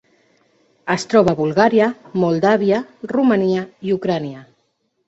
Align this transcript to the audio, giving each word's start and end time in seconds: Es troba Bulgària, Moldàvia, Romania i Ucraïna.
Es 0.93 1.05
troba 1.11 1.35
Bulgària, 1.41 1.91
Moldàvia, 2.25 2.81
Romania 3.17 3.71
i 3.91 3.97
Ucraïna. 4.01 4.45